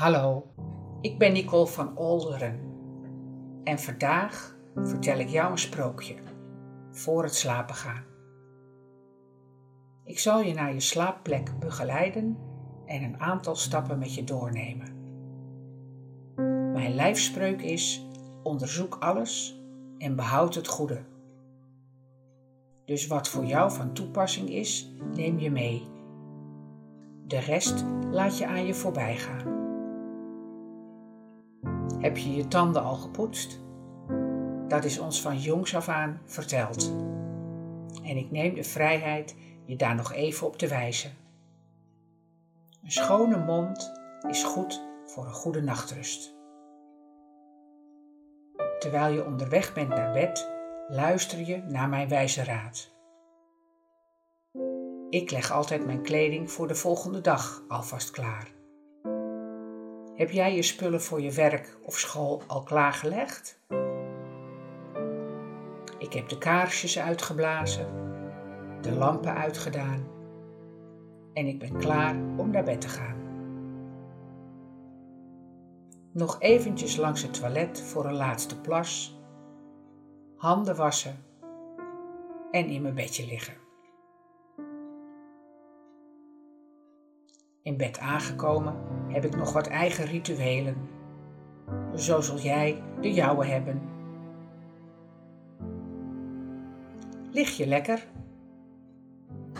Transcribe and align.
Hallo, 0.00 0.46
ik 1.00 1.18
ben 1.18 1.32
Nicole 1.32 1.66
van 1.66 1.96
Olderen 1.96 2.60
en 3.64 3.78
vandaag 3.78 4.56
vertel 4.74 5.18
ik 5.18 5.28
jou 5.28 5.50
een 5.50 5.58
sprookje 5.58 6.14
voor 6.90 7.22
het 7.22 7.34
slapen 7.34 7.74
gaan. 7.74 8.04
Ik 10.04 10.18
zal 10.18 10.40
je 10.40 10.54
naar 10.54 10.72
je 10.72 10.80
slaapplek 10.80 11.58
begeleiden 11.58 12.38
en 12.86 13.02
een 13.02 13.20
aantal 13.20 13.56
stappen 13.56 13.98
met 13.98 14.14
je 14.14 14.24
doornemen. 14.24 14.88
Mijn 16.72 16.94
lijfspreuk 16.94 17.62
is: 17.62 18.06
onderzoek 18.42 18.96
alles 19.00 19.60
en 19.98 20.16
behoud 20.16 20.54
het 20.54 20.68
goede. 20.68 21.04
Dus 22.84 23.06
wat 23.06 23.28
voor 23.28 23.44
jou 23.44 23.72
van 23.72 23.92
toepassing 23.92 24.48
is, 24.48 24.92
neem 25.14 25.38
je 25.38 25.50
mee. 25.50 25.88
De 27.26 27.38
rest 27.38 27.84
laat 28.10 28.38
je 28.38 28.46
aan 28.46 28.66
je 28.66 28.74
voorbij 28.74 29.16
gaan. 29.16 29.59
Heb 32.00 32.16
je 32.16 32.34
je 32.34 32.48
tanden 32.48 32.82
al 32.82 32.94
gepoetst? 32.94 33.60
Dat 34.68 34.84
is 34.84 34.98
ons 34.98 35.20
van 35.20 35.38
jongs 35.38 35.74
af 35.74 35.88
aan 35.88 36.20
verteld. 36.24 36.92
En 38.02 38.16
ik 38.16 38.30
neem 38.30 38.54
de 38.54 38.64
vrijheid 38.64 39.34
je 39.64 39.76
daar 39.76 39.94
nog 39.94 40.12
even 40.12 40.46
op 40.46 40.56
te 40.56 40.68
wijzen. 40.68 41.10
Een 42.82 42.90
schone 42.90 43.44
mond 43.44 43.92
is 44.28 44.44
goed 44.44 44.82
voor 45.06 45.26
een 45.26 45.32
goede 45.32 45.62
nachtrust. 45.62 46.34
Terwijl 48.78 49.14
je 49.14 49.26
onderweg 49.26 49.72
bent 49.74 49.88
naar 49.88 50.12
bed, 50.12 50.50
luister 50.88 51.38
je 51.46 51.56
naar 51.56 51.88
mijn 51.88 52.08
wijze 52.08 52.44
raad. 52.44 52.90
Ik 55.10 55.30
leg 55.30 55.50
altijd 55.50 55.86
mijn 55.86 56.02
kleding 56.02 56.50
voor 56.50 56.68
de 56.68 56.74
volgende 56.74 57.20
dag 57.20 57.62
alvast 57.68 58.10
klaar. 58.10 58.59
Heb 60.20 60.30
jij 60.30 60.54
je 60.54 60.62
spullen 60.62 61.02
voor 61.02 61.20
je 61.20 61.32
werk 61.32 61.76
of 61.82 61.98
school 61.98 62.42
al 62.46 62.62
klaargelegd? 62.62 63.60
Ik 65.98 66.12
heb 66.12 66.28
de 66.28 66.38
kaarsjes 66.38 66.98
uitgeblazen, 66.98 67.86
de 68.80 68.92
lampen 68.92 69.34
uitgedaan 69.34 70.08
en 71.32 71.46
ik 71.46 71.58
ben 71.58 71.78
klaar 71.78 72.14
om 72.36 72.50
naar 72.50 72.64
bed 72.64 72.80
te 72.80 72.88
gaan. 72.88 73.16
Nog 76.12 76.40
eventjes 76.40 76.96
langs 76.96 77.22
het 77.22 77.34
toilet 77.34 77.80
voor 77.80 78.04
een 78.04 78.16
laatste 78.16 78.60
plas, 78.60 79.20
handen 80.36 80.76
wassen 80.76 81.24
en 82.50 82.66
in 82.66 82.82
mijn 82.82 82.94
bedje 82.94 83.26
liggen. 83.26 83.54
In 87.62 87.76
bed 87.76 87.98
aangekomen 87.98 88.99
heb 89.12 89.24
ik 89.24 89.36
nog 89.36 89.52
wat 89.52 89.66
eigen 89.66 90.04
rituelen. 90.04 90.76
Zo 91.96 92.20
zul 92.20 92.38
jij 92.38 92.82
de 93.00 93.12
jouwe 93.12 93.46
hebben. 93.46 93.80
Lig 97.30 97.56
je 97.56 97.66
lekker? 97.66 98.06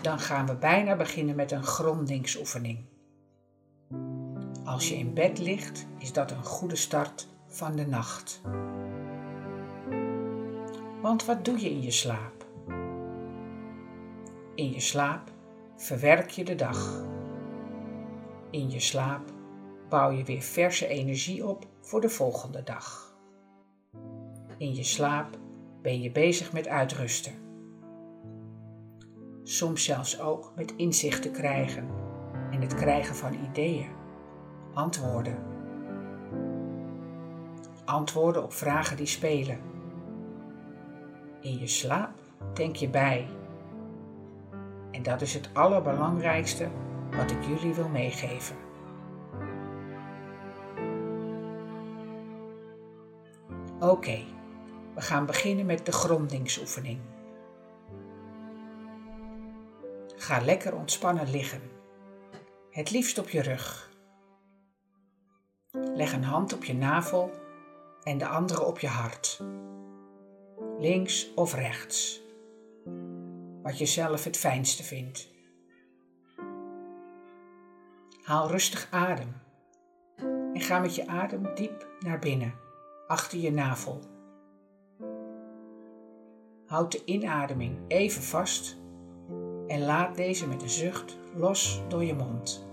Dan 0.03 0.19
gaan 0.19 0.47
we 0.47 0.55
bijna 0.55 0.97
beginnen 0.97 1.37
met 1.37 1.53
een 1.53 1.62
grondingsoefening. 1.62 2.84
Als 4.65 4.89
je 4.89 4.97
in 4.97 5.15
bed 5.15 5.39
ligt, 5.39 5.87
is 5.98 6.12
dat 6.12 6.31
een 6.31 6.45
goede 6.45 6.77
start 6.77 7.29
van 7.47 7.77
de 7.77 7.87
nacht. 7.87 8.41
Want 11.01 11.25
wat 11.25 11.45
doe 11.45 11.61
je 11.61 11.70
in 11.70 11.83
je 11.83 11.91
slaap? 11.91 12.47
In 14.55 14.70
je 14.70 14.81
slaap 14.81 15.31
verwerk 15.77 16.31
je 16.31 16.45
de 16.45 16.55
dag. 16.55 17.05
In 18.51 18.70
je 18.70 18.81
slaap 18.81 19.33
bouw 19.91 20.10
je 20.10 20.24
weer 20.24 20.42
verse 20.42 20.86
energie 20.86 21.46
op 21.46 21.66
voor 21.80 22.00
de 22.00 22.08
volgende 22.08 22.62
dag. 22.62 23.16
In 24.58 24.74
je 24.74 24.84
slaap 24.84 25.38
ben 25.83 26.00
je 26.00 26.12
bezig 26.12 26.52
met 26.52 26.69
uitrusten. 26.69 27.33
Soms 29.42 29.84
zelfs 29.84 30.20
ook 30.20 30.52
met 30.56 30.74
inzichten 30.77 31.33
krijgen 31.33 31.89
en 32.50 32.61
het 32.61 32.74
krijgen 32.74 33.14
van 33.14 33.34
ideeën, 33.34 33.89
antwoorden. 34.74 35.39
Antwoorden 37.84 38.42
op 38.42 38.52
vragen 38.52 38.96
die 38.96 39.06
spelen. 39.06 39.58
In 41.40 41.58
je 41.58 41.67
slaap 41.67 42.12
denk 42.55 42.77
je 42.77 42.89
bij. 42.89 43.29
En 44.90 45.02
dat 45.02 45.20
is 45.20 45.34
het 45.34 45.50
allerbelangrijkste 45.52 46.68
wat 47.17 47.30
ik 47.30 47.45
jullie 47.45 47.74
wil 47.74 47.89
meegeven. 47.89 48.70
Oké, 53.90 54.24
we 54.95 55.01
gaan 55.01 55.27
beginnen 55.27 55.67
met 55.67 55.86
de 55.86 55.92
grondingsoefening. 55.92 57.01
Ga 60.17 60.40
lekker 60.40 60.74
ontspannen 60.74 61.30
liggen, 61.30 61.61
het 62.70 62.90
liefst 62.90 63.18
op 63.18 63.29
je 63.29 63.42
rug. 63.42 63.90
Leg 65.70 66.12
een 66.12 66.24
hand 66.24 66.52
op 66.52 66.64
je 66.64 66.74
navel 66.74 67.30
en 68.02 68.18
de 68.18 68.27
andere 68.27 68.64
op 68.64 68.79
je 68.79 68.86
hart, 68.86 69.40
links 70.79 71.34
of 71.34 71.55
rechts, 71.55 72.20
wat 73.62 73.79
je 73.79 73.86
zelf 73.86 74.24
het 74.24 74.36
fijnste 74.36 74.83
vindt. 74.83 75.29
Haal 78.23 78.48
rustig 78.48 78.89
adem 78.90 79.33
en 80.55 80.61
ga 80.61 80.79
met 80.79 80.95
je 80.95 81.06
adem 81.06 81.55
diep 81.55 81.86
naar 82.00 82.18
binnen, 82.18 82.68
achter 83.11 83.39
je 83.39 83.53
navel. 83.53 84.01
Houd 86.67 86.93
de 86.93 87.03
inademing 87.05 87.79
even 87.89 88.23
vast 88.23 88.79
en 89.67 89.81
laat 89.81 90.17
deze 90.17 90.48
met 90.48 90.63
een 90.63 90.69
zucht 90.69 91.19
los 91.35 91.83
door 91.89 92.05
je 92.05 92.15
mond. 92.15 92.67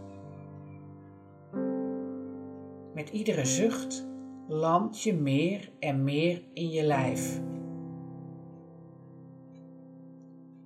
Met 2.94 3.10
iedere 3.10 3.46
zucht 3.46 4.08
land 4.48 5.02
je 5.04 5.14
meer 5.14 5.72
en 5.80 6.04
meer 6.04 6.42
in 6.54 6.70
je 6.70 6.84
lijf. 6.84 7.42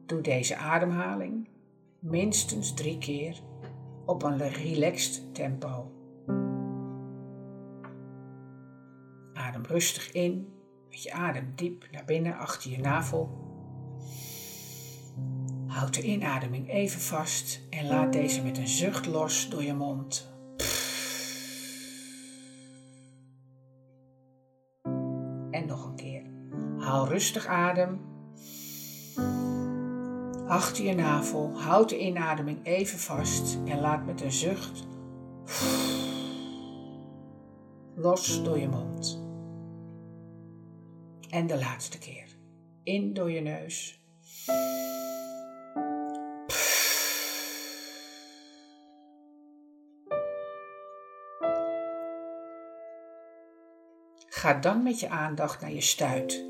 Doe 0.06 0.22
deze 0.22 0.56
ademhaling 0.56 1.48
minstens 2.00 2.74
drie 2.74 2.98
keer 2.98 3.40
op 4.06 4.24
een 4.24 4.38
relaxed 4.38 5.34
tempo. 5.34 6.01
Rustig 9.72 10.12
in, 10.12 10.54
met 10.90 11.04
je 11.04 11.12
adem 11.12 11.52
diep 11.56 11.88
naar 11.92 12.06
binnen 12.06 12.38
achter 12.38 12.72
je 12.72 12.78
navel. 12.78 13.50
Houd 15.68 15.94
de 15.94 16.02
inademing 16.02 16.70
even 16.70 17.02
vast 17.02 17.62
en 17.70 17.88
laat 17.88 18.14
deze 18.14 18.44
met 18.44 18.58
een 18.58 18.68
zucht 18.68 19.06
los 19.06 19.50
door 19.50 19.64
je 19.64 19.74
mond. 19.74 20.30
En 25.52 25.66
nog 25.66 25.86
een 25.86 25.96
keer. 25.96 26.24
Haal 26.78 27.08
rustig 27.08 27.46
adem 27.46 28.10
achter 30.48 30.84
je 30.86 30.96
navel. 30.96 31.60
Houd 31.60 31.90
de 31.90 32.00
inademing 32.00 32.66
even 32.66 33.00
vast 33.00 33.58
en 33.66 33.80
laat 33.80 34.06
met 34.06 34.22
een 34.22 34.32
zucht 34.32 34.88
los 37.96 38.44
door 38.44 38.60
je 38.60 38.68
mond. 38.68 39.31
En 41.32 41.48
de 41.48 41.58
laatste 41.58 42.00
keer. 42.00 42.28
In 42.84 43.14
door 43.14 43.32
je 43.32 43.42
neus. 43.42 44.02
Ga 54.28 54.54
dan 54.54 54.84
met 54.84 55.00
je 55.00 55.10
aandacht 55.10 55.62
naar 55.62 55.72
je 55.72 55.82
stuit. 55.82 56.46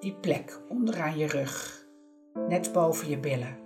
Die 0.00 0.14
plek 0.20 0.60
onderaan 0.68 1.18
je 1.18 1.26
rug 1.26 1.86
net 2.34 2.72
boven 2.72 3.08
je 3.08 3.18
billen. 3.18 3.58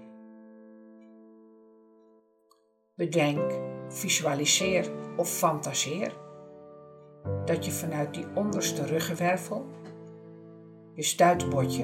Bedenk, 2.95 3.53
visualiseer 3.89 4.91
of 5.17 5.29
fantaseer 5.29 6.24
dat 7.45 7.65
je 7.65 7.71
vanuit 7.71 8.15
die 8.15 8.27
onderste 8.35 8.87
ruggenwervel, 8.87 9.67
je 10.93 11.03
stuitbordje, 11.03 11.83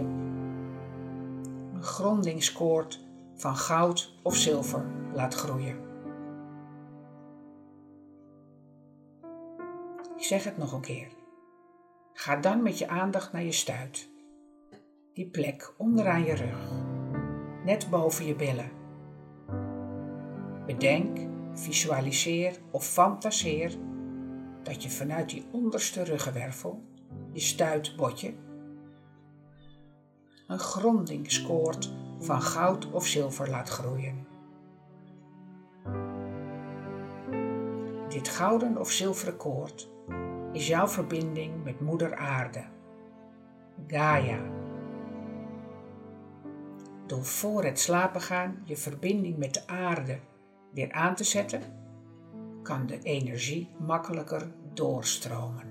een 1.75 1.83
grondingskoord 1.83 3.01
van 3.35 3.57
goud 3.57 4.15
of 4.23 4.37
zilver 4.37 4.85
laat 5.15 5.35
groeien. 5.35 5.89
Ik 10.17 10.27
zeg 10.27 10.45
het 10.45 10.57
nog 10.57 10.73
een 10.73 10.81
keer. 10.81 11.09
Ga 12.13 12.37
dan 12.37 12.63
met 12.63 12.79
je 12.79 12.89
aandacht 12.89 13.33
naar 13.33 13.43
je 13.43 13.53
stuit 13.53 14.11
die 15.13 15.29
plek 15.29 15.75
onderaan 15.77 16.25
je 16.25 16.35
rug, 16.35 16.71
net 17.65 17.91
boven 17.91 18.27
je 18.27 18.35
billen. 18.35 18.71
Bedenk, 20.67 21.19
visualiseer 21.55 22.57
of 22.71 22.87
fantaseer 22.87 23.79
dat 24.71 24.83
je 24.83 24.91
vanuit 24.91 25.29
die 25.29 25.47
onderste 25.51 26.03
ruggenwervel, 26.03 26.83
je 27.33 27.41
stuitbotje, 27.41 28.35
een 30.47 30.59
grondingskoord 30.59 31.93
van 32.19 32.43
goud 32.43 32.91
of 32.91 33.07
zilver 33.07 33.51
laat 33.51 33.69
groeien. 33.69 34.27
Dit 38.09 38.29
gouden 38.29 38.79
of 38.79 38.91
zilveren 38.91 39.37
koord 39.37 39.91
is 40.53 40.67
jouw 40.67 40.89
verbinding 40.89 41.65
met 41.65 41.81
Moeder 41.81 42.17
Aarde, 42.17 42.65
Gaia. 43.87 44.41
Door 47.07 47.25
voor 47.25 47.65
het 47.65 47.81
slapen 47.81 48.21
gaan 48.21 48.63
je 48.65 48.77
verbinding 48.77 49.37
met 49.37 49.55
de 49.55 49.67
aarde 49.67 50.19
weer 50.73 50.93
aan 50.93 51.15
te 51.15 51.25
zetten, 51.25 51.63
kan 52.63 52.87
de 52.87 52.99
energie 53.03 53.69
makkelijker 53.79 54.53
doorstromen. 54.81 55.65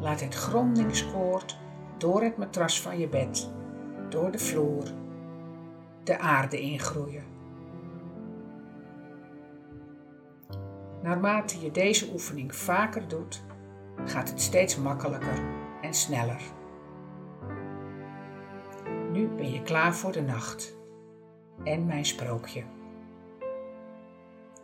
Laat 0.00 0.20
het 0.20 0.34
grondingskoord 0.34 1.58
door 1.98 2.22
het 2.22 2.36
matras 2.36 2.80
van 2.80 2.98
je 2.98 3.08
bed, 3.08 3.50
door 4.08 4.30
de 4.30 4.38
vloer, 4.38 4.84
de 6.04 6.18
aarde 6.18 6.60
ingroeien. 6.60 7.24
Naarmate 11.02 11.60
je 11.60 11.70
deze 11.70 12.12
oefening 12.12 12.54
vaker 12.54 13.08
doet, 13.08 13.44
gaat 14.04 14.28
het 14.28 14.40
steeds 14.40 14.76
makkelijker 14.76 15.42
en 15.82 15.94
sneller. 15.94 16.42
Nu 19.12 19.28
ben 19.28 19.52
je 19.52 19.62
klaar 19.62 19.94
voor 19.94 20.12
de 20.12 20.22
nacht 20.22 20.76
en 21.64 21.86
mijn 21.86 22.04
sprookje. 22.04 22.76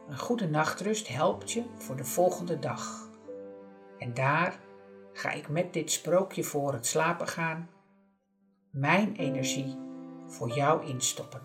Een 0.09 0.19
goede 0.19 0.49
nachtrust 0.49 1.09
helpt 1.09 1.53
je 1.53 1.65
voor 1.77 1.97
de 1.97 2.05
volgende 2.05 2.59
dag. 2.59 3.11
En 3.99 4.15
daar 4.15 4.59
ga 5.13 5.31
ik 5.31 5.49
met 5.49 5.73
dit 5.73 5.91
sprookje 5.91 6.45
voor 6.45 6.73
het 6.73 6.87
slapen 6.87 7.29
gaan 7.29 7.69
mijn 8.75 9.17
energie 9.17 9.79
voor 10.27 10.49
jou 10.49 10.87
instoppen. 10.87 11.43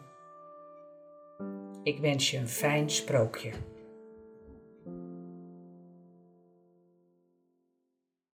Ik 1.84 2.00
wens 2.00 2.32
je 2.32 2.38
een 2.38 2.50
fijn 2.50 2.90
sprookje. 2.90 3.52